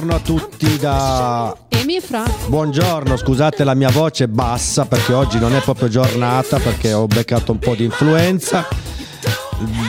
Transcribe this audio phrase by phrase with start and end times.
[0.00, 2.24] Buongiorno a tutti da Emi Fra.
[2.46, 7.52] Buongiorno, scusate la mia voce bassa perché oggi non è proprio giornata perché ho beccato
[7.52, 8.66] un po' di influenza.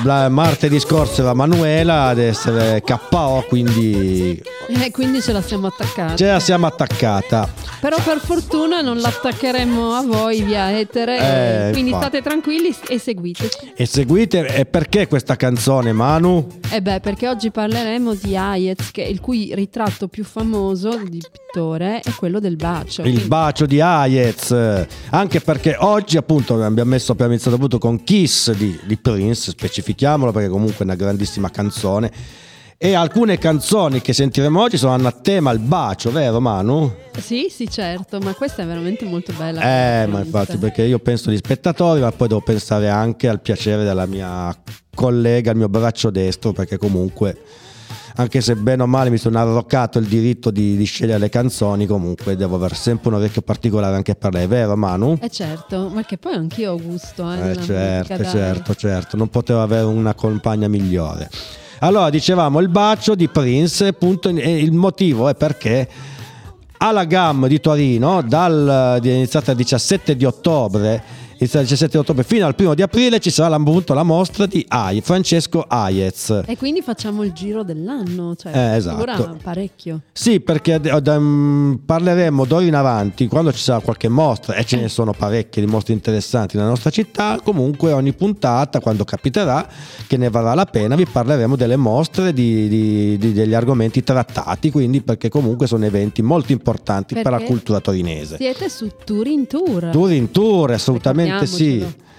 [0.04, 6.18] La- martedì scorso era Manuela ad essere KO, quindi E quindi ce la siamo attaccati.
[6.18, 7.50] ce la siamo attaccata.
[7.80, 11.68] Però per fortuna non l'attaccheremo a voi via etere.
[11.68, 12.18] Eh, quindi infatti.
[12.18, 13.74] state tranquilli e seguiteci.
[13.76, 16.48] E seguite, e perché questa canzone, Manu?
[16.70, 22.02] E beh, perché oggi parleremo di Hayez, che- il cui ritratto più famoso di pittore
[22.02, 23.02] è quello del bacio.
[23.02, 24.56] Il Quindi- bacio di Hayez,
[25.10, 30.32] anche perché oggi appunto abbiamo messo abbiamo iniziato appunto con Kiss di, di Prince, specifichiamolo
[30.32, 32.12] perché comunque è una grandissima canzone.
[32.84, 36.92] E alcune canzoni che sentiremo oggi sono a tema il bacio, vero Manu?
[37.20, 39.62] Sì, sì, certo, ma questa è veramente molto bella.
[39.62, 43.84] Eh, ma infatti perché io penso agli spettatori, ma poi devo pensare anche al piacere
[43.84, 44.52] della mia
[44.96, 47.38] collega, il mio braccio destro, perché comunque,
[48.16, 51.86] anche se bene o male mi sono arroccato il diritto di, di scegliere le canzoni,
[51.86, 55.18] comunque devo avere sempre un orecchio particolare anche per lei, vero Manu?
[55.22, 57.32] Eh certo, perché poi anch'io ho gusto.
[57.32, 61.30] Eh, Eh, certo, musica, certo, certo, non potevo avere una compagna migliore.
[61.80, 65.88] Allora, dicevamo il bacio di Prince, appunto, e il motivo è perché
[66.78, 71.04] alla GAM di Torino, dal, è iniziata il 17 di ottobre,
[71.42, 74.46] iniziata il 17 di ottobre fino al primo di aprile ci sarà appunto la mostra
[74.46, 76.44] di Ai, Francesco Aiez.
[76.46, 79.38] E quindi facciamo il giro dell'anno, cioè Eh, esatto.
[79.42, 80.02] parecchio.
[80.12, 84.88] Sì, perché mm, parleremo d'ora in avanti, quando ci sarà qualche mostra, e ce ne
[84.88, 89.68] sono parecchie di mostre interessanti nella nostra città, comunque ogni puntata, quando capiterà,
[90.08, 94.70] che ne varrà la pena, vi parleremo delle mostre, di- di- di- degli argomenti trattati,
[94.70, 97.46] quindi perché comunque sono eventi molto importanti per la Perché?
[97.46, 98.36] cultura torinese.
[98.38, 99.90] Siete su Tour in Tour.
[99.92, 101.64] Tour in tour, assolutamente sì.
[101.66, 102.10] Ricordiamocelo.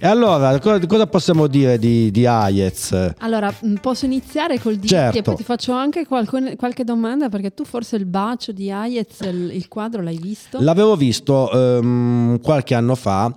[0.00, 3.14] E allora, co- cosa possiamo dire di, di Hayez?
[3.18, 5.18] Allora, mh, posso iniziare col dirti Certo.
[5.18, 9.18] e poi ti faccio anche qualcun- qualche domanda perché tu forse il bacio di Hayez,
[9.22, 10.58] il, il quadro l'hai visto?
[10.60, 13.34] L'avevo visto ehm, qualche anno fa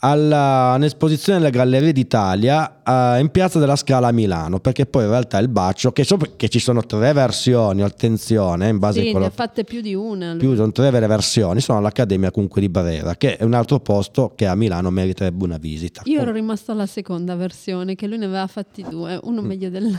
[0.00, 5.10] alla, un'esposizione delle Gallerie d'Italia eh, in Piazza della Scala a Milano, perché poi in
[5.10, 9.04] realtà il bacio, che, so che ci sono tre versioni, attenzione, in base sì, a
[9.04, 10.36] ne quello ha fatte più di una.
[10.38, 14.32] più sono tre vere versioni, sono all'Accademia comunque di Brera, che è un altro posto
[14.34, 16.02] che a Milano meriterebbe una visita.
[16.04, 19.98] Io ero rimasto alla seconda versione, che lui ne aveva fatti due, uno meglio dell'altro.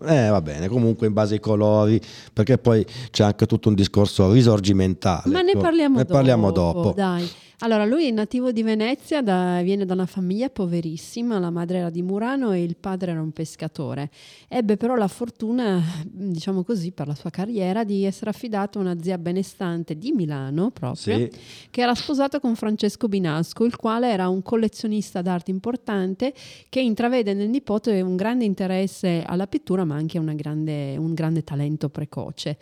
[0.10, 2.00] Eh, va bene, comunque in base ai colori,
[2.32, 5.30] perché poi c'è anche tutto un discorso risorgimentale.
[5.30, 5.60] Ma ne ecco.
[5.60, 6.14] parliamo ne dopo.
[6.14, 6.92] parliamo dopo.
[6.94, 7.28] Dai.
[7.62, 11.90] Allora, lui è nativo di Venezia, da- viene da una famiglia poverissima, la madre era
[11.90, 14.10] di Murano e il padre era un pescatore.
[14.48, 18.96] Ebbe però la fortuna, diciamo così, per la sua carriera di essere affidato a una
[19.02, 21.30] zia benestante di Milano proprio, Sì.
[21.68, 26.32] che era sposato con Francesco Binasco, il quale era un collezionista d'arte importante
[26.70, 31.44] che intravede nel nipote un grande interesse alla pittura, ma anche una grande- un grande
[31.44, 32.56] talento precoce.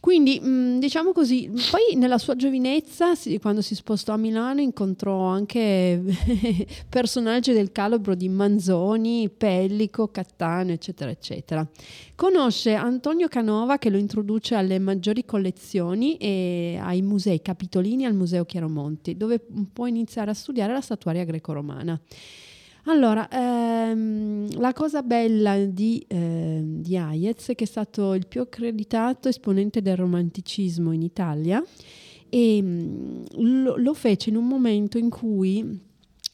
[0.00, 6.02] Quindi, mh, diciamo così, poi nella sua giovinezza, quando si spostò a Milano, incontrò anche
[6.88, 11.68] personaggi del calibro di Manzoni, Pellico, Cattaneo, eccetera, eccetera.
[12.14, 18.46] Conosce Antonio Canova che lo introduce alle maggiori collezioni e ai musei capitolini al Museo
[18.46, 19.38] Chiaromonti, dove
[19.70, 22.00] può iniziare a studiare la statuaria greco-romana.
[22.84, 29.28] Allora, ehm, la cosa bella di, ehm, di Hayez che è stato il più accreditato
[29.28, 31.62] esponente del romanticismo in Italia
[32.28, 33.24] e mm,
[33.62, 35.88] lo, lo fece in un momento in cui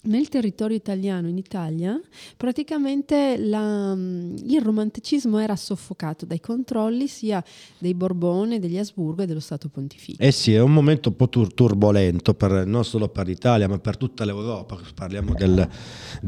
[0.06, 2.00] nel territorio italiano, in Italia,
[2.37, 7.43] praticamente la- mm, il romanticismo era soffocato dai controlli sia
[7.79, 10.23] dei Borbone, degli Asburgo e dello Stato Pontificio.
[10.23, 13.79] Eh sì, è un momento un po' tur- turbolento, per- non solo per l'Italia, ma
[13.79, 14.79] per tutta l'Europa.
[14.94, 15.69] Parliamo, del-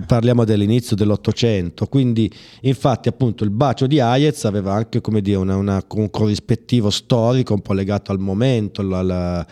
[0.07, 1.87] parliamo dell'inizio dell'Ottocento.
[1.87, 2.31] Quindi,
[2.63, 7.61] infatti, appunto, il bacio di Hayez aveva anche dire, una- una- un corrispettivo storico un
[7.63, 9.47] po' legato al momento, al-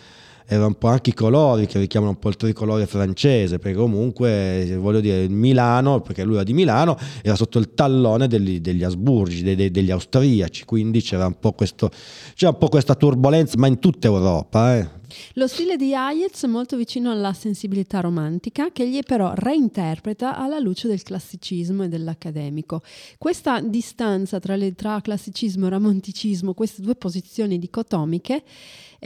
[0.47, 4.77] era un po' anche i colori che richiamano un po' il tricolore francese, perché comunque,
[4.79, 9.43] voglio dire, Milano, perché lui era di Milano, era sotto il tallone degli, degli Asburgi,
[9.43, 11.91] dei- degli austriaci, quindi c'era un po', questo,
[12.35, 14.77] c'era un po' questa turbolenza, ma in tutta Europa.
[14.77, 15.05] eh.
[15.35, 20.59] Lo stile di Hayez è molto vicino alla sensibilità romantica, che egli però reinterpreta alla
[20.59, 22.83] luce del classicismo e dell'accademico.
[23.17, 28.43] Questa distanza tra, le- tra classicismo e romanticismo, queste due posizioni dicotomiche,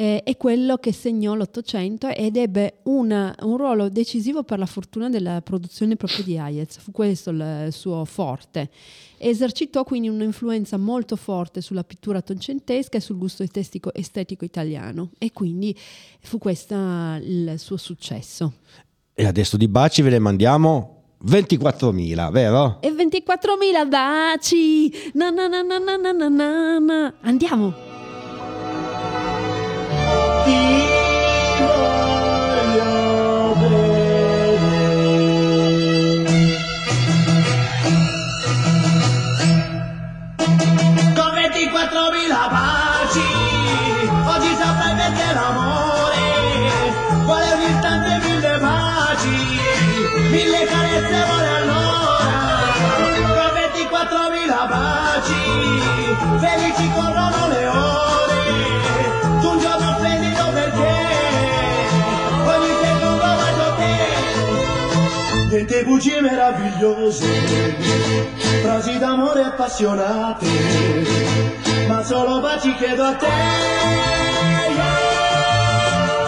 [0.01, 5.11] eh, è quello che segnò l'Ottocento ed ebbe una, un ruolo decisivo per la fortuna
[5.11, 8.71] della produzione proprio di Hayez, fu questo il suo forte.
[9.19, 15.33] Esercitò quindi un'influenza molto forte sulla pittura tocentesca e sul gusto estetico, estetico italiano e
[15.33, 15.77] quindi
[16.21, 18.55] fu questo il suo successo.
[19.13, 22.79] E adesso di baci ve le mandiamo 24.000, vero?
[22.81, 24.91] E 24.000 baci!
[25.13, 27.15] Na na na na na na na na.
[27.21, 27.90] Andiamo!
[51.01, 52.29] Mille carezze vuole allora.
[52.97, 53.09] Con
[53.87, 55.43] 24.000 baci,
[56.39, 58.45] felici corrono le ore,
[59.41, 60.93] tu un giorno splendido perché
[62.45, 63.97] ogni secondo bacio te.
[65.49, 67.29] Niente bugie meravigliose,
[68.63, 70.47] frasi d'amore appassionate,
[71.89, 73.29] ma solo baci chiedo a te.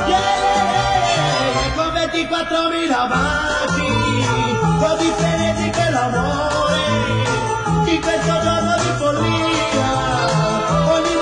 [0.09, 0.43] Yeah,
[4.83, 6.75] Fue diferente que el amor
[7.87, 9.95] y que solo lo di por mía,
[10.89, 11.21] con el.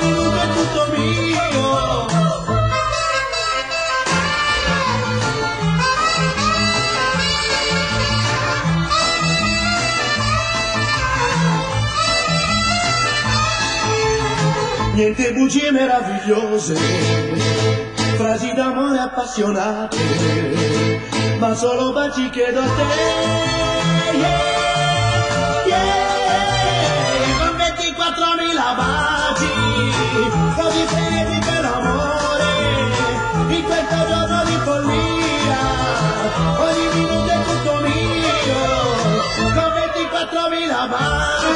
[14.94, 16.76] Niente bugie meravigliose,
[18.16, 19.98] frasi d'amore appassionate.
[21.40, 22.82] Ma solo baci chiedo a te.
[24.12, 24.28] Yeah,
[25.66, 29.48] yeah, con 24.000 baci,
[30.54, 32.52] così freddi per amore,
[33.56, 35.62] in questo giorno di follia,
[36.58, 38.60] ogni minuto è tutto mio,
[39.54, 41.54] con 24.000 baci,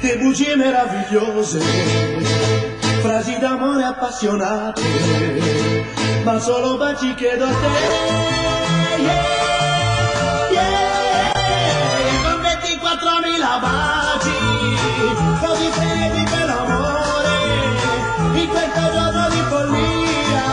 [0.00, 1.58] Niente bugie meravigliose,
[3.00, 4.80] frasi d'amore appassionate,
[6.22, 7.66] ma solo baci chiedo a te.
[9.02, 9.24] Yeah,
[10.52, 11.32] yeah,
[12.22, 14.30] con 24.000 baci,
[15.44, 17.34] così freddi per l'amore,
[18.40, 20.44] in questo giorno di follia,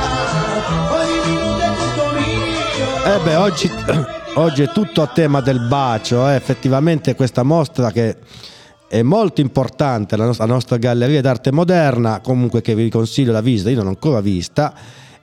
[0.89, 3.13] ogni minuto è tutto mio.
[3.13, 3.71] Eh beh, oggi,
[4.41, 6.33] oggi è tutto a tema del bacio, eh.
[6.33, 8.17] effettivamente questa mostra che
[8.87, 13.41] è molto importante, la nostra, la nostra galleria d'arte moderna, comunque che vi consiglio la
[13.41, 14.73] visita, io non l'ho ancora vista,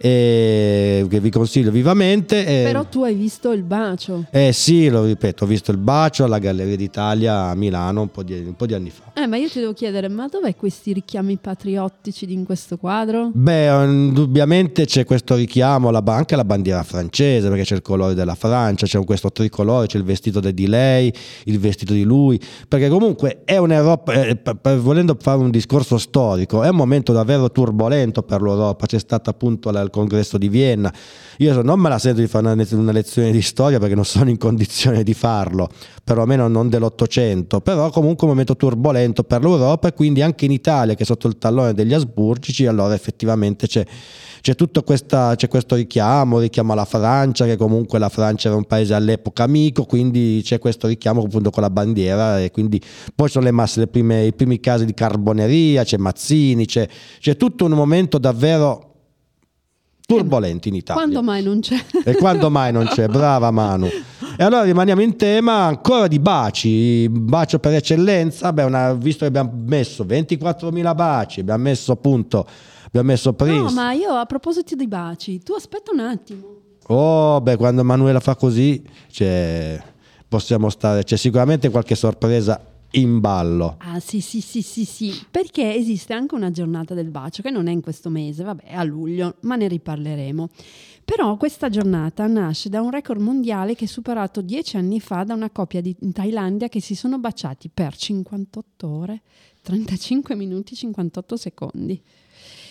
[0.04, 2.44] e che vi consiglio vivamente.
[2.44, 4.24] e- Però tu hai visto il bacio.
[4.30, 8.22] eh sì, lo ripeto, ho visto il bacio alla Galleria d'Italia a Milano un po'
[8.24, 9.12] di, un po' di anni fa.
[9.14, 13.30] Eh, ma io ti devo chiedere, ma dov'è questi richiami patriottici di in questo quadro?
[13.32, 18.34] Beh, indubbiamente c'è questo richiamo alla, anche alla bandiera francese, perché c'è il colore della
[18.34, 21.12] Francia, c'è questo tricolore, c'è il vestito di lei,
[21.44, 25.98] il vestito di lui, perché comunque è un'Europa, eh, per- per- volendo fare un discorso
[25.98, 30.92] storico, è un momento davvero turbolento per l'Europa, c'è stato appunto la- congresso di Vienna,
[31.38, 34.28] io non me la sento di fare una, una lezione di storia perché non sono
[34.28, 35.68] in condizione di farlo,
[36.02, 40.94] perlomeno non dell'Ottocento, però comunque un momento turbolento per l'Europa e quindi anche in Italia
[40.94, 43.84] che è sotto il tallone degli asburgici, allora effettivamente c'è,
[44.40, 48.64] c'è tutto questa, c'è questo richiamo, richiamo alla Francia, che comunque la Francia era un
[48.64, 52.80] paese all'epoca amico, quindi c'è questo richiamo appunto con la bandiera e quindi
[53.14, 57.36] poi sono le masse, le prime- i primi casi di carboneria, c'è Mazzini, c'è, c'è
[57.36, 58.91] tutto un momento davvero
[60.06, 61.02] turbolento in Italia.
[61.02, 61.76] Quando mai non c'è?
[62.04, 63.06] E quando mai non c'è?
[63.08, 63.86] Brava Manu.
[64.36, 68.52] E allora rimaniamo in tema ancora di baci, bacio per eccellenza.
[68.52, 72.46] Beh, una- visto che abbiamo messo 24.000 baci, abbiamo messo appunto,
[72.86, 73.62] abbiamo messo Prince.
[73.62, 76.46] No, ma io a proposito di baci, tu aspetta un attimo.
[76.88, 79.80] Oh, beh, quando Manuela fa così, c'è,
[80.28, 82.60] possiamo stare, c'è sicuramente qualche sorpresa
[82.92, 83.76] in ballo.
[83.78, 87.68] Ah sì sì sì sì sì, perché esiste anche una giornata del bacio che non
[87.68, 90.48] è in questo mese, vabbè a luglio, ma ne riparleremo.
[91.04, 95.34] Però questa giornata nasce da un record mondiale che è superato dieci anni fa da
[95.34, 99.22] una coppia di, in Thailandia che si sono baciati per 58 ore,
[99.62, 102.00] 35 minuti 58 secondi.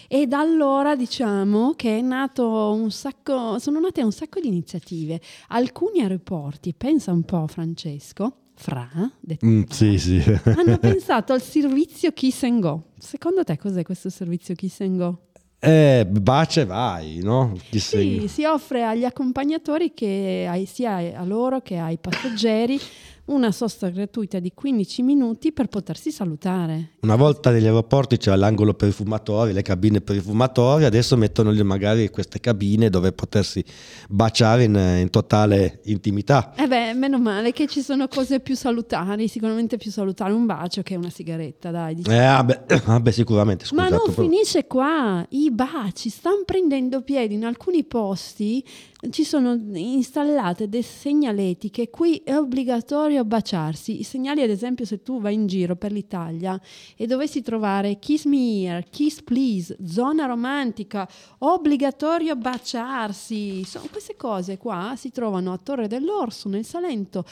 [0.07, 5.21] E da allora diciamo che è nato un sacco, sono nate un sacco di iniziative.
[5.49, 8.87] Alcuni aeroporti, pensa un po' Francesco, Fra,
[9.19, 10.21] detto Mm, sì, sì.
[10.55, 12.83] hanno pensato al servizio Kiss and Go.
[12.99, 15.21] Secondo te cos'è questo servizio Kiss and Go?
[15.57, 17.55] Eh, bacia e vai, no?
[17.71, 22.79] Sì, si offre agli accompagnatori che ai- sia a loro che ai passeggeri
[23.33, 26.91] una sosta gratuita di 15 minuti per potersi salutare.
[27.01, 31.17] Una volta negli aeroporti c'era l'angolo per i fumatori, le cabine per i fumatori, adesso
[31.17, 33.63] mettono magari queste cabine dove potersi
[34.09, 36.53] baciare in, in totale intimità.
[36.55, 40.81] Eh beh, meno male che ci sono cose più salutari, sicuramente più salutare un bacio
[40.81, 41.95] che una sigaretta, dai.
[41.95, 42.15] diciamo.
[42.15, 44.03] Eh, vabbè, vabbè, sicuramente, Ma scusate.
[44.05, 48.63] non poi- finisce qua, i baci stanno prendendo piede in alcuni posti,
[49.09, 53.99] ci sono installate delle segnaletiche, qui è obbligatorio baciarsi.
[53.99, 56.59] I segnali, ad esempio, se tu vai in giro per l'Italia
[56.95, 63.63] e dovessi trovare kiss me here, kiss please, zona romantica, obbligatorio baciarsi.
[63.63, 67.25] Sono queste cose qua si trovano a Torre dell'Orso, nel Salento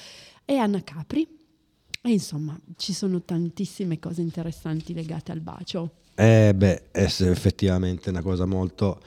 [0.46, 1.28] e a Nacapri.
[2.02, 5.92] E insomma, ci sono tantissime cose interessanti legate al bacio.
[6.16, 9.00] Eh beh, è effettivamente una cosa molto...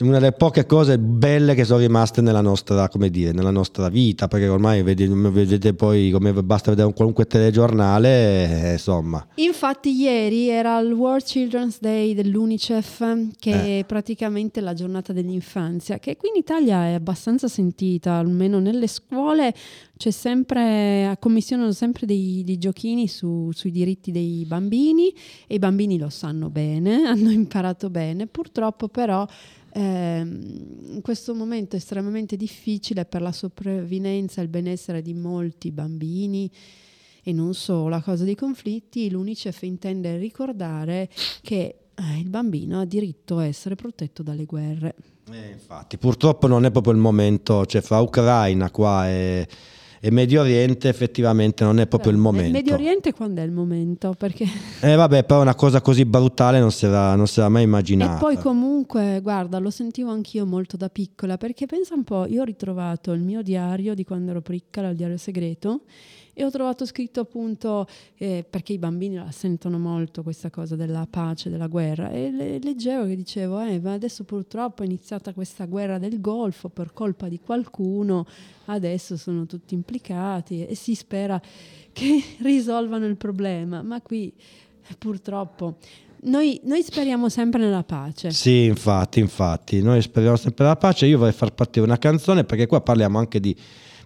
[0.00, 4.26] Una delle poche cose belle che sono rimaste nella nostra, come dire, nella nostra vita,
[4.28, 9.24] perché ormai vedi- vedete poi come basta vedere un qualunque telegiornale, eh, insomma.
[9.36, 16.16] Infatti ieri era il World Children's Day dell'UNICEF, che è praticamente la giornata dell'infanzia, che
[16.16, 19.54] qui in Italia è abbastanza sentita, almeno nelle scuole
[19.96, 25.14] c'è sempre, commissionano sempre dei, dei giochini su- sui diritti dei bambini
[25.46, 29.26] e i bambini lo sanno bene, hanno imparato bene, purtroppo però
[29.74, 36.50] ehm, in questo momento estremamente difficile per la sopravvivenza e il benessere di molti bambini
[37.22, 41.08] e non solo a causa dei conflitti, l'UNICEF intende ricordare
[41.42, 44.94] che eh, il bambino ha diritto a essere protetto dalle guerre.
[45.30, 49.48] Eh, infatti, purtroppo non è proprio il momento, cioè fra Ucraina qua e,
[50.04, 52.52] e Medio Oriente effettivamente non è proprio il Nel momento.
[52.52, 54.12] Medio Oriente quando è il momento?
[54.12, 54.44] Perché...
[54.82, 58.16] Eh vabbè, però una cosa così brutale non si era, non si era mai immaginata.
[58.16, 62.42] E poi comunque, guarda, lo sentivo anch'io molto da piccola, perché pensa un po', io
[62.42, 65.84] ho ritrovato il mio diario di quando ero piccola, il diario segreto,
[66.34, 67.86] e ho trovato scritto appunto,
[68.16, 72.58] eh, perché i bambini la sentono molto questa cosa della pace, della guerra, e le-
[72.58, 77.28] leggevo che dicevo, eh, ma adesso purtroppo è iniziata questa guerra del Golfo per colpa
[77.28, 78.26] di qualcuno,
[78.66, 81.40] adesso sono tutti implicati e si spera
[81.92, 84.32] che risolvano il problema, ma qui
[84.98, 85.78] purtroppo...
[86.26, 88.30] Noi, noi speriamo sempre nella pace.
[88.30, 91.04] Sì, infatti, infatti, noi speriamo sempre la pace.
[91.04, 93.54] Io vorrei far partire una canzone perché qua parliamo anche di,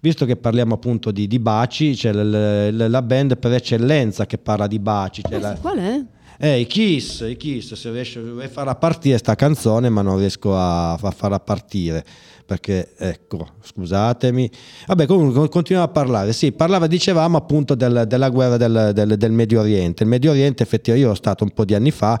[0.01, 4.37] visto che parliamo appunto di, di baci, c'è l- l- la band per eccellenza che
[4.37, 5.21] parla di baci.
[5.29, 6.01] Eh la- qual è?
[6.41, 10.55] Eh, i Kiss, i Kiss, se riesco vorrei farla partire sta canzone ma non riesco
[10.55, 12.03] a, a farla partire
[12.45, 14.49] perché ecco, scusatemi.
[14.87, 16.33] Vabbè, comunque continuiamo a parlare.
[16.33, 20.01] Sì, parlava, dicevamo appunto del- della guerra del, del- del Medio Oriente.
[20.01, 22.19] Il Medio Oriente, effettivamente, io ero stato un po' di anni fa.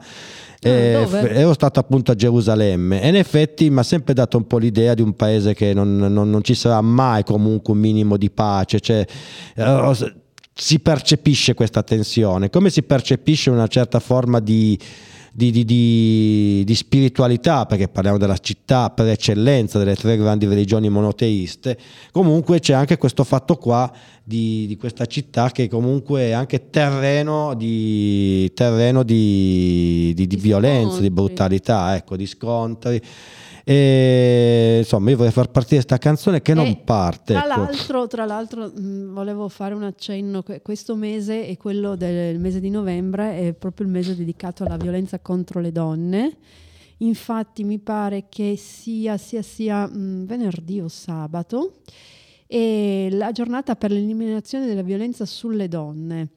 [0.61, 1.21] eh, dove?
[1.21, 4.57] f- ero stato appunto a Gerusalemme e in effetti mi ha sempre dato un po'
[4.59, 8.29] l'idea di un paese che non, non- non ci sarà mai comunque un minimo di
[8.29, 8.79] pace.
[8.81, 9.05] Cioè,
[9.55, 9.63] eh,
[10.59, 14.77] si percepisce questa tensione, come si percepisce una certa forma di,
[15.31, 15.63] di- di-
[16.65, 21.77] di- spiritualità, perché parliamo della città per eccellenza delle tre grandi religioni monoteiste,
[22.11, 23.89] comunque c'è anche questo fatto qua
[24.21, 29.03] di, di questa città che comunque è anche terreno di, terreno
[30.37, 33.01] violenza, di brutalità, ecco, di scontri.
[33.71, 37.33] E, insomma, io vorrei far partire questa canzone che non E parte.
[37.33, 37.61] Tra ecco.
[37.61, 42.59] l'altro, tra l'altro mh, volevo fare un accenno, que- questo mese e quello del mese
[42.59, 46.37] di novembre è proprio il mese dedicato alla violenza contro le donne.
[46.97, 51.73] Infatti mi pare che sia sia, sia mh, venerdì o sabato
[52.47, 56.29] e la giornata per l'eliminazione della violenza sulle donne.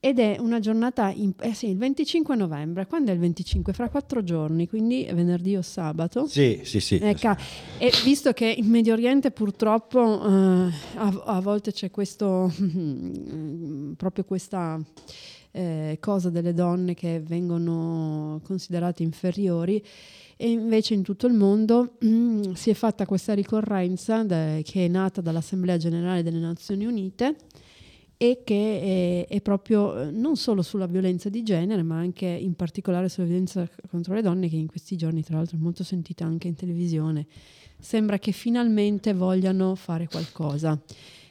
[0.00, 3.72] Ed è una giornata, in- eh sì, il 25 novembre, quando è il 25?
[3.72, 6.26] Fra quattro giorni, quindi venerdì o sabato.
[6.26, 7.00] Sì, sì, sì.
[7.02, 7.34] Ecco,
[7.78, 12.52] e visto che in Medio Oriente purtroppo eh, a, a volte c'è questo,
[13.96, 14.80] proprio questa
[15.50, 19.82] eh, cosa delle donne che vengono considerate inferiori
[20.36, 24.88] e invece in tutto il mondo mm, si è fatta questa ricorrenza da- che è
[24.88, 27.34] nata dall'Assemblea Generale delle Nazioni Unite
[28.20, 32.54] e che è, è proprio eh, non solo sulla violenza di genere, ma anche in
[32.54, 36.24] particolare sulla violenza contro le donne, che in questi giorni, tra l'altro, è molto sentita
[36.24, 37.26] anche in televisione.
[37.78, 40.76] Sembra che finalmente vogliano fare qualcosa.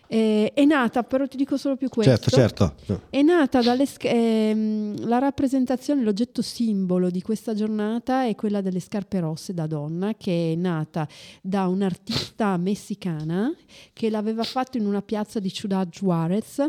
[0.07, 2.29] Eh, è nata, però ti dico solo più questo.
[2.29, 3.01] Certo, certo.
[3.09, 8.79] È nata dalle sch- ehm, la rappresentazione, l'oggetto simbolo di questa giornata è quella delle
[8.79, 11.07] scarpe rosse da donna, che è nata
[11.41, 13.53] da un'artista messicana
[13.93, 16.65] che l'aveva fatto in una piazza di Ciudad Juarez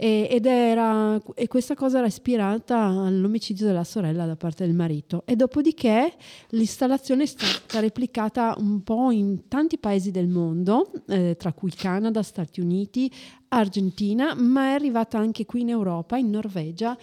[0.00, 5.24] e, ed era, e questa cosa era ispirata all'omicidio della sorella da parte del marito.
[5.26, 6.14] E dopodiché
[6.50, 12.22] l'installazione è stata replicata un po' in tanti paesi del mondo, eh, tra cui Canada,
[12.22, 13.10] Stati Uniti,
[13.48, 16.96] Argentina, ma è arrivata anche qui in Europa, in Norvegia.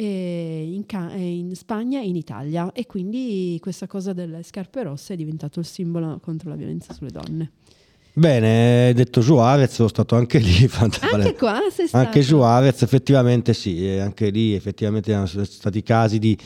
[0.00, 5.16] In, Ca- in Spagna e in Italia e quindi questa cosa delle scarpe rosse è
[5.16, 7.50] diventato il simbolo contro la violenza sulle donne.
[8.18, 10.68] Bene, detto Juarez, sono stato anche lì.
[11.12, 12.04] Anche qua sei stato?
[12.04, 16.36] Anche Juarez, effettivamente sì, anche lì effettivamente erano stati casi di,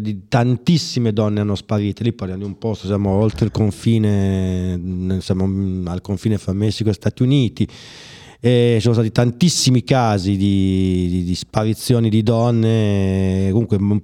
[0.00, 2.02] di tantissime donne hanno sparito.
[2.02, 6.94] Lì parliamo di un posto, siamo oltre il confine, siamo al confine fra Messico e
[6.94, 7.68] Stati Uniti.
[8.40, 14.00] E ci sono stati tantissimi casi di, di, di sparizioni di donne, comunque un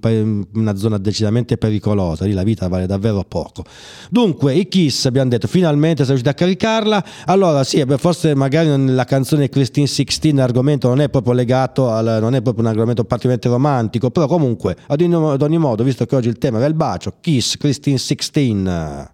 [0.53, 3.63] una zona decisamente pericolosa, lì la vita vale davvero poco.
[4.09, 9.05] Dunque, i Kiss abbiamo detto finalmente siamo riusciti a caricarla, allora sì, forse magari la
[9.05, 13.47] canzone Christine 16 l'argomento non è proprio legato, al, non è proprio un argomento particolarmente
[13.47, 16.73] romantico, però comunque ad ogni, ad ogni modo, visto che oggi il tema era il
[16.73, 19.13] bacio, Kiss Christine 16.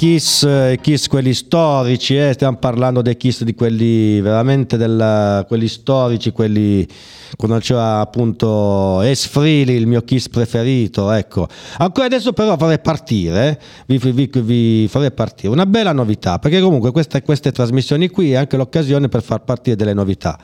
[0.00, 5.68] Kiss, eh, Kiss quelli storici, eh, stiamo parlando dei Kiss di quelli veramente del, quelli
[5.68, 6.88] storici, quelli
[7.36, 11.46] quando c'era appunto Es Freely, il mio Kiss preferito, ecco.
[11.76, 16.92] Ancora adesso però farei partire, vi, vi- vi farei partire una bella novità, perché comunque
[16.92, 20.38] queste, queste trasmissioni qui è anche l'occasione per far partire delle novità.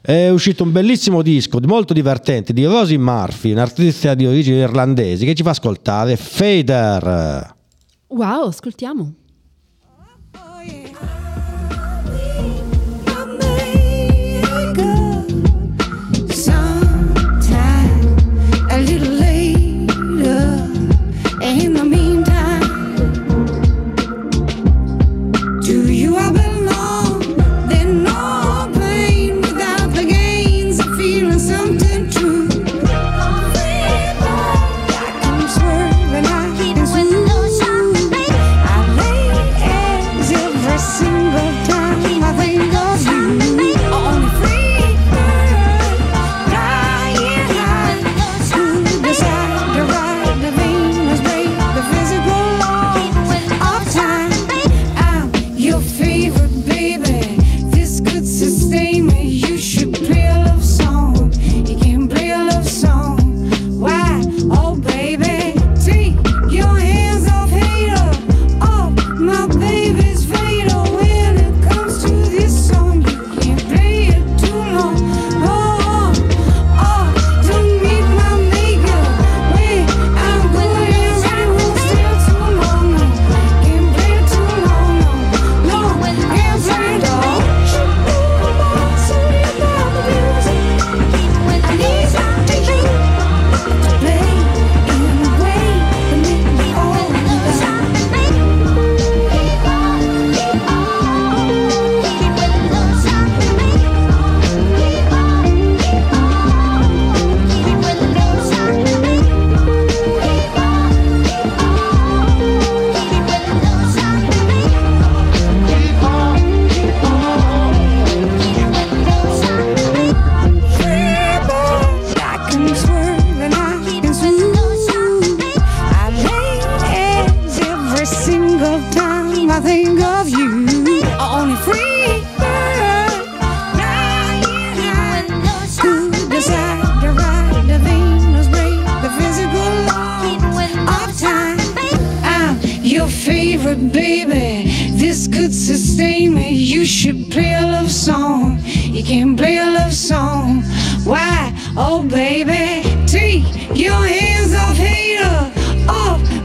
[0.00, 5.34] È uscito un bellissimo disco molto divertente di Rosie Murphy, un'artista di origini irlandesi che
[5.34, 7.56] ci fa ascoltare Fader.
[8.10, 9.14] Wow, ascoltiamo.
[10.34, 11.17] Oh, yeah.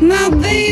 [0.03, 0.62] Nothing.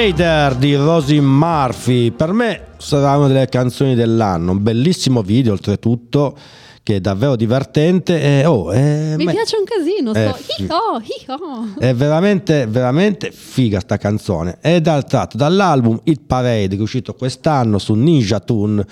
[0.00, 6.38] Fader di Rosie Murphy, per me sarà una delle canzoni dell'anno, un bellissimo video oltretutto
[6.82, 8.18] che è davvero divertente.
[8.18, 11.78] E oh, è, Mi ma- piace un casino, Eh, sto hi-ho, hi-ho.
[11.78, 14.56] è veramente veramente figa sta canzone.
[14.62, 18.82] È dal tratto dall'album Hit Parade che è uscito quest'anno su Ninja Tune.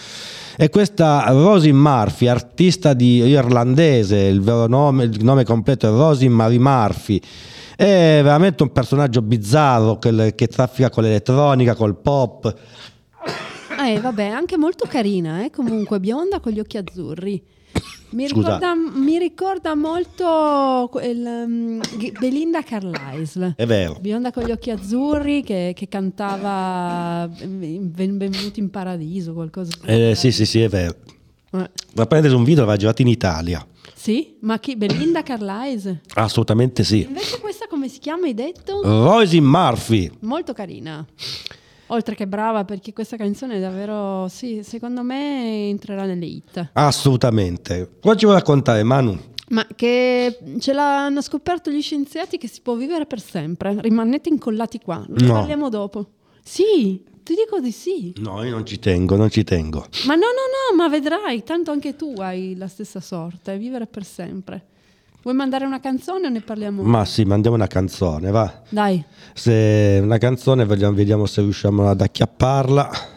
[0.58, 6.28] E questa Rosie Murphy artista di irlandese il vero nome, il nome completo è Rosie
[6.28, 7.18] Marie Murphy
[7.80, 12.52] è veramente un personaggio bizzarro che, che traffica con l'elettronica col pop
[13.86, 15.50] Eh, vabbè, anche molto carina, eh?
[15.50, 17.40] comunque bionda con gli occhi azzurri.
[18.10, 23.52] Mi ricorda, mi ricorda molto quel, um, G- Belinda Carlisle.
[23.56, 29.70] è vero Bionda con gli occhi azzurri che, che cantava Ben- Benvenuti in Paradiso, qualcosa.
[29.84, 30.94] Eh, sì sì sì è vero
[31.50, 34.36] ma prendere un video va girato in Italia Sì?
[34.40, 34.76] Ma chi?
[34.76, 36.00] Belinda Carlisle?
[36.14, 38.80] assolutamente sì Invece questa come si chiama, hai detto?
[38.82, 41.04] Rosie Murphy Molto carina.
[41.90, 46.70] Oltre che brava, perché questa canzone è davvero, sì, secondo me entrerà nelle hit.
[46.74, 49.18] assolutamente cosa ci vuoi raccontare Manu?
[49.50, 53.80] Ma che ce l'hanno scoperto gli scienziati che si può vivere per sempre.
[53.80, 55.02] Rimanete incollati qua.
[55.08, 55.32] Ne No.
[55.32, 56.06] parliamo dopo.
[56.44, 58.14] Sì, ti dico di sì.
[58.20, 59.86] No, io non ci tengo, non ci tengo.
[60.06, 64.02] Ma no, no, no, ma vedrai, tanto anche tu hai la stessa sorte, vivere per
[64.02, 64.64] sempre.
[65.20, 66.82] Vuoi mandare una canzone o ne parliamo?
[66.82, 68.62] Ma sì, mandiamo una canzone, va.
[68.70, 73.16] Dai, Se una canzone, vediamo, vediamo se riusciamo ad acchiapparla.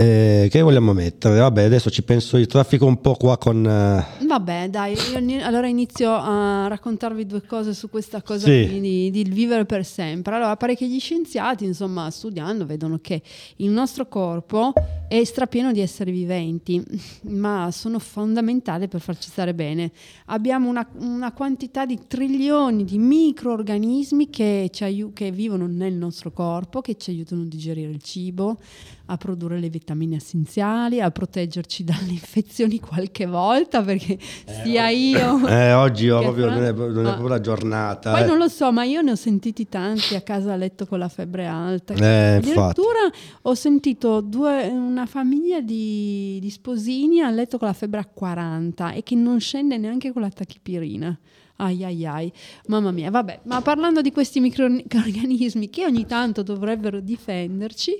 [0.00, 1.40] Eh, che vogliamo mettere?
[1.40, 3.66] Vabbè, adesso ci penso io, traffico un po' qua con...
[3.66, 8.80] eh, vabbè, dai, io allora inizio a raccontarvi due cose su questa cosa Sì.
[8.80, 10.36] di, di vivere per sempre.
[10.36, 13.20] Allora, pare che gli scienziati, insomma, studiando, vedono che
[13.56, 14.72] il nostro corpo
[15.06, 16.82] è strapieno di esseri viventi,
[17.28, 19.92] ma sono fondamentali per farci stare bene.
[20.26, 26.32] Abbiamo una, una quantità di trilioni di microorganismi che, ci aiu- che vivono nel nostro
[26.32, 28.58] corpo, che ci aiutano a digerire il cibo,
[29.04, 34.18] a produrre le vitamine essenziali, a proteggerci dalle infezioni qualche volta, perché
[34.62, 35.46] sia io...
[35.48, 37.12] eh, oggi ho proprio, Fran- non è, non è Ah.
[37.12, 38.12] proprio la giornata.
[38.12, 38.26] Poi eh.
[38.26, 41.08] non lo so, ma io ne ho sentiti tanti a casa a letto con la
[41.08, 41.94] febbre alta.
[41.94, 42.50] Eh, infatti.
[42.50, 43.10] Addirittura
[43.42, 48.92] ho sentito due- una famiglia di, di sposini a letto con la febbre a 40
[48.92, 51.18] e che non scende neanche con la tachipirina.
[51.62, 52.32] Ai ai ai,
[52.68, 57.98] mamma mia, vabbè, ma parlando di questi microorganismi che ogni tanto dovrebbero difenderci,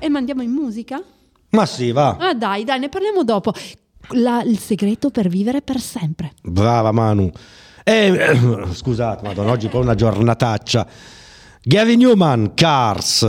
[0.00, 1.00] e mandiamo in musica?
[1.56, 2.16] Ma sì, va.
[2.20, 3.52] Ah dai, dai, ne parliamo dopo.
[4.10, 6.32] La- il segreto per vivere per sempre.
[6.42, 7.30] Brava Manu.
[7.82, 8.36] Eh,
[8.72, 10.86] scusate, madonna, oggi proprio una giornataccia.
[11.62, 13.22] Gary Newman, Cars.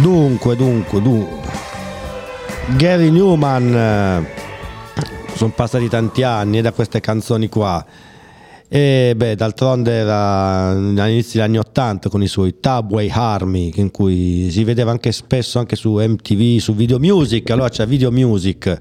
[0.00, 1.50] Dunque, dunque, dunque.
[2.76, 4.26] Gary Newman.
[5.34, 7.84] Sono passati tanti anni da queste canzoni qua.
[8.68, 14.48] E beh, d'altronde era all'inizio degli anni Ottanta con i suoi Tubway Army, in cui
[14.50, 17.50] si vedeva anche spesso anche su MTV, su Video Music.
[17.50, 18.80] Allora c'è Video Music.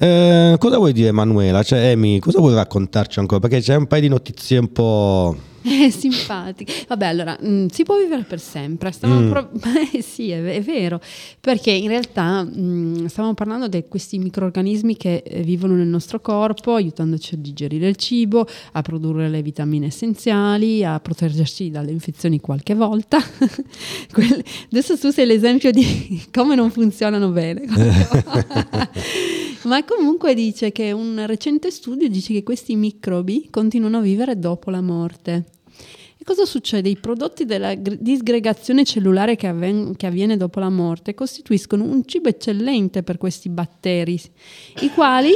[0.00, 1.62] Eh, cosa vuoi dire Manuela?
[1.62, 3.40] Cioè, Amy, cosa vuoi raccontarci ancora?
[3.40, 5.36] Perché c'è un paio di notizie un po'...
[5.62, 6.72] È simpatico.
[6.88, 8.92] Vabbè, allora, mm, si può vivere per sempre.
[9.06, 9.30] Mm.
[9.30, 9.50] pro-
[9.92, 11.00] eh, sì, è, è vero,
[11.40, 16.74] perché in realtà mm, stavamo parlando di questi microrganismi che eh, vivono nel nostro corpo,
[16.74, 22.74] aiutandoci a digerire il cibo, a produrre le vitamine essenziali, a proteggerci dalle infezioni qualche
[22.74, 23.18] volta.
[24.12, 27.62] Quel- Adesso tu sei l'esempio di come non funzionano bene.
[29.62, 34.70] Ma comunque dice che un recente studio dice che questi microbi continuano a vivere dopo
[34.70, 35.44] la morte.
[36.16, 36.88] E cosa succede?
[36.88, 42.04] I prodotti della gr- disgregazione cellulare che, avven- che avviene dopo la morte costituiscono un
[42.04, 44.20] cibo eccellente per questi batteri,
[44.80, 45.32] i quali,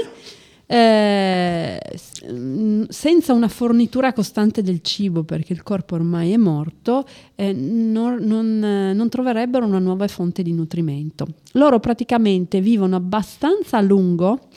[0.72, 1.78] eh,
[2.88, 7.04] senza una fornitura costante del cibo, perché il corpo ormai è morto,
[7.34, 11.26] eh, non, non, non troverebbero una nuova fonte di nutrimento.
[11.52, 14.48] Loro praticamente vivono abbastanza a lungo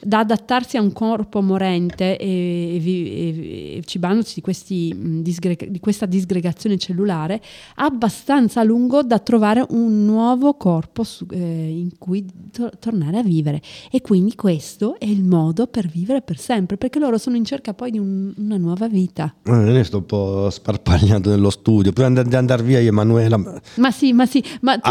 [0.00, 6.06] da adattarsi a un corpo morente e, e e- cibandosi di, questi, disgre- di questa
[6.06, 7.40] disgregazione cellulare
[7.76, 11.36] abbastanza a lungo da trovare un nuovo corpo su- eh,
[11.70, 16.38] in cui to- tornare a vivere e quindi questo è il modo per vivere per
[16.38, 20.06] sempre perché loro sono in cerca poi di un- una nuova vita Eh, sto un
[20.06, 21.92] po' sparpagliando nello studio.
[21.92, 23.36] Prima di andare via Emanuela
[23.76, 24.88] ma sì ma sì ma tu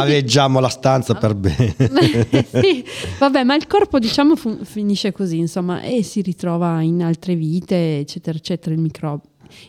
[0.60, 1.76] ti- la stanza per bene.
[2.62, 2.84] sì,
[3.20, 8.00] vabbè, ma il corpo diciamo fu- finisce così, insomma, e si ritrova in altre vite,
[8.00, 9.22] eccetera, eccetera, il, micro-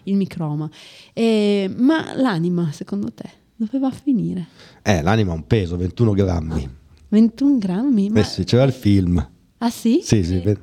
[0.05, 0.69] il microma.
[1.13, 4.47] E- ma l'anima, secondo te, dove va a finire?
[4.83, 6.69] Eh, l'anima ha un peso, 21 grammi.
[7.09, 8.11] 21 grammi?
[8.11, 9.27] Ma- Eh sì, c'era il film.
[9.59, 10.01] Ah sì?
[10.03, 10.57] Sì, sì.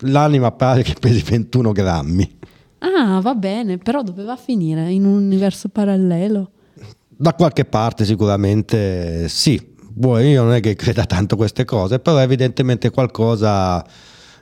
[0.00, 2.38] L'anima pare che pesi 21 grammi.
[2.78, 4.90] Ah, va bene, però dove va a finire?
[4.90, 6.52] In un universo parallelo?
[7.06, 9.68] Da qualche parte sicuramente sì.
[9.92, 13.84] Boh, io non è che creda tanto a queste cose, però evidentemente qualcosa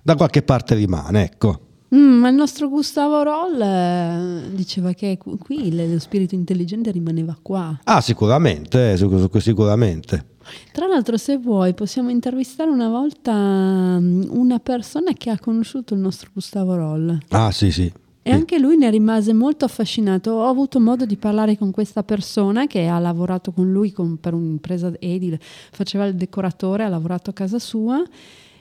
[0.08, 1.60] da qualche parte rimane, ecco.
[1.94, 6.90] Mm, ma il nostro Gustavo Roll eh, diceva che qu- qui le- lo spirito intelligente
[6.90, 7.78] rimaneva qua.
[7.84, 10.24] Ah, sicuramente, eh, sic- sicuramente.
[10.72, 16.00] Tra l'altro, se vuoi, possiamo intervistare una volta mm, una persona che ha conosciuto il
[16.00, 17.18] nostro Gustavo Roll.
[17.28, 17.92] Ah, sì, sì.
[18.22, 20.30] E anche lui ne rimase molto affascinato.
[20.32, 24.32] Ho avuto modo di parlare con questa persona che ha lavorato con lui con- per
[24.32, 25.38] un'impresa edile,
[25.70, 28.02] faceva il decoratore, ha lavorato a casa sua.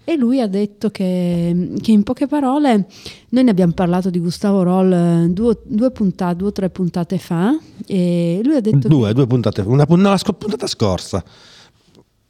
[0.09, 2.87] E lui ha detto che, che in poche parole,
[3.27, 7.17] noi ne abbiamo parlato di Gustavo Roll eh, due, due puntate, due o tre puntate
[7.17, 7.53] fa,
[7.85, 11.21] e lui ha detto Due, due puntate, una, la sco- puntata scorsa.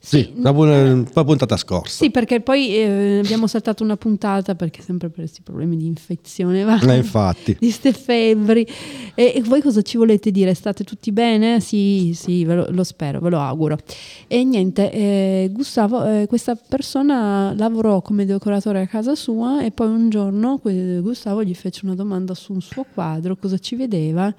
[0.08, 2.04] Sì, una, pun- una puntata scorsa.
[2.04, 6.64] Sì, perché poi eh, abbiamo saltato una puntata perché sempre per questi problemi di infezione,
[6.64, 6.80] va?
[6.80, 7.58] Eh, infatti.
[7.60, 8.66] di ste febbri.
[9.16, 10.54] E, e voi cosa ci volete dire?
[10.54, 11.60] State tutti bene?
[11.60, 13.78] Sì, sì, lo, lo spero, ve lo auguro.
[14.28, 19.88] E niente, eh, Gustavo, eh, questa persona lavorò come decoratore a casa sua e poi
[19.90, 24.34] un giorno Gustavo gli fece una domanda su un suo quadro, cosa ci vedeva.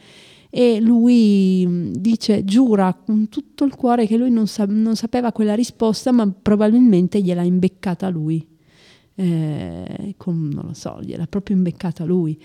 [0.50, 5.32] E lui mh, dice, giura con tutto il cuore che lui non, sa- non sapeva
[5.32, 8.46] quella risposta, ma probabilmente gliel'ha imbeccata lui.
[9.14, 12.40] Eh, con- non lo so, gliel'ha proprio imbeccata lui.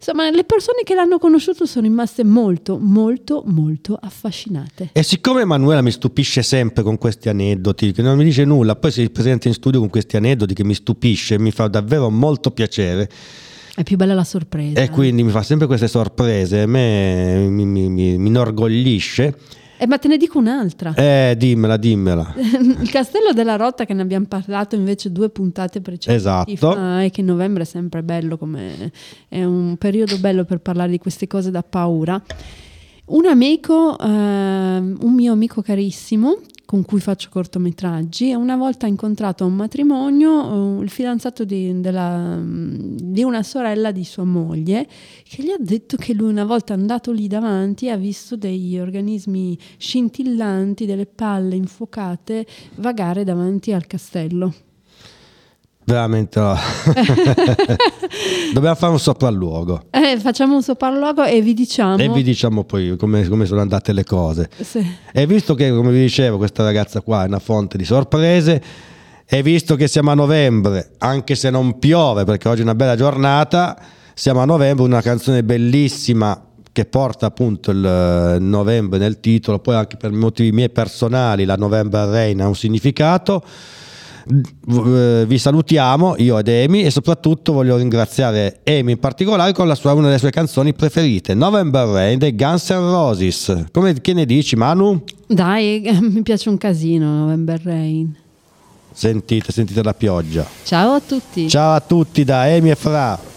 [0.00, 4.90] Insomma, le persone che l'hanno conosciuto sono rimaste molto, molto, molto affascinate.
[4.92, 8.92] E siccome Emanuela mi stupisce sempre con questi aneddoti, che non mi dice nulla, poi
[8.92, 13.10] si presenta in studio con questi aneddoti che mi stupisce, mi fa davvero molto piacere
[13.78, 14.80] È più bella la sorpresa.
[14.80, 19.38] e quindi mi fa sempre queste sorprese, a me mi, mi- mi- mi inorgoglisce.
[19.78, 20.92] Eh, ma te ne dico un'altra.
[20.96, 22.34] Eh, dimmela, dimmela.
[22.36, 26.72] Il castello della Rotta che ne abbiamo parlato invece due puntate precedenti Esatto.
[26.72, 28.90] fa, e che novembre è sempre bello come
[29.28, 32.20] è un periodo bello per parlare di queste cose da paura.
[33.04, 39.42] Un amico, ehm, un mio amico carissimo con cui faccio cortometraggi, una volta ha incontrato
[39.42, 44.86] a un matrimonio eh, il fidanzato di, della- di una sorella di sua moglie
[45.24, 49.58] che gli ha detto che lui una volta andato lì davanti ha visto degli organismi
[49.78, 54.67] scintillanti, delle palle infuocate vagare davanti al castello.
[55.88, 56.38] Veramente.
[56.38, 56.54] no.
[58.52, 59.84] Dobbiamo fare un sopralluogo.
[59.90, 61.96] Eh, facciamo un sopralluogo e vi diciamo...
[61.96, 64.50] E vi diciamo poi come, come sono andate le cose.
[64.60, 64.86] Sì.
[65.10, 68.62] E visto che, come vi dicevo, questa ragazza qua è una fonte di sorprese,
[69.26, 72.94] e visto che siamo a novembre, anche se non piove, perché oggi è una bella
[72.94, 73.78] giornata,
[74.12, 76.38] siamo a novembre, una canzone bellissima
[76.70, 82.08] che porta appunto il novembre nel titolo, poi anche per motivi miei personali la November
[82.08, 83.42] Rain ha un significato.
[84.28, 89.92] Vi salutiamo, io ed Amy, e soprattutto voglio ringraziare Amy in particolare con la sua,
[89.94, 93.64] una delle sue canzoni preferite, November Rain dei Guns N' Roses.
[93.72, 95.02] Come che ne dici, Manu?
[95.26, 98.14] Dai, mi piace un casino November Rain.
[98.92, 100.46] Sentite, sentite la pioggia.
[100.64, 101.48] Ciao a tutti.
[101.48, 103.27] Ciao a tutti da Amy e Fra.